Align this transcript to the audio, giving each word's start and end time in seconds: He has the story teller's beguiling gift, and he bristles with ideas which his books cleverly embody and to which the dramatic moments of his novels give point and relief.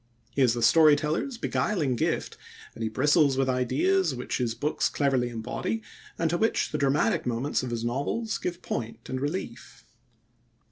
He 0.31 0.41
has 0.41 0.55
the 0.55 0.63
story 0.63 0.95
teller's 0.95 1.37
beguiling 1.37 1.95
gift, 1.95 2.35
and 2.73 2.81
he 2.81 2.89
bristles 2.89 3.37
with 3.37 3.47
ideas 3.47 4.15
which 4.15 4.39
his 4.39 4.55
books 4.55 4.89
cleverly 4.89 5.29
embody 5.29 5.83
and 6.17 6.27
to 6.31 6.39
which 6.39 6.71
the 6.71 6.79
dramatic 6.79 7.27
moments 7.27 7.61
of 7.61 7.69
his 7.69 7.85
novels 7.85 8.39
give 8.39 8.63
point 8.63 9.09
and 9.09 9.21
relief. 9.21 9.85